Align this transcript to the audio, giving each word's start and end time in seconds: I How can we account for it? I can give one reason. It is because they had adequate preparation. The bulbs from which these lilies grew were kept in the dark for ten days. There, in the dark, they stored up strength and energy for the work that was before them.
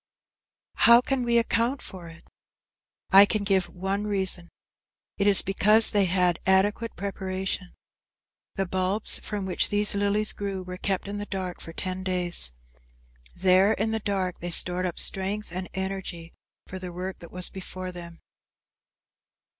I 0.77 0.83
How 0.85 1.01
can 1.01 1.21
we 1.21 1.37
account 1.37 1.79
for 1.83 2.07
it? 2.07 2.23
I 3.11 3.27
can 3.27 3.43
give 3.43 3.69
one 3.69 4.07
reason. 4.07 4.49
It 5.19 5.27
is 5.27 5.43
because 5.43 5.91
they 5.91 6.05
had 6.05 6.39
adequate 6.47 6.95
preparation. 6.95 7.75
The 8.55 8.65
bulbs 8.65 9.19
from 9.19 9.45
which 9.45 9.69
these 9.69 9.93
lilies 9.93 10.33
grew 10.33 10.63
were 10.63 10.77
kept 10.77 11.07
in 11.07 11.19
the 11.19 11.27
dark 11.27 11.61
for 11.61 11.71
ten 11.73 12.01
days. 12.03 12.51
There, 13.35 13.73
in 13.73 13.91
the 13.91 13.99
dark, 13.99 14.39
they 14.39 14.49
stored 14.49 14.87
up 14.87 14.97
strength 14.97 15.51
and 15.51 15.69
energy 15.75 16.33
for 16.65 16.79
the 16.79 16.91
work 16.91 17.19
that 17.19 17.31
was 17.31 17.49
before 17.51 17.91
them. 17.91 18.21